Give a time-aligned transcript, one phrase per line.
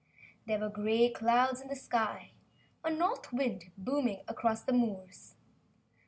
[0.47, 2.31] There were gray clouds in the sky,
[2.83, 5.35] a north wind booming across the moors.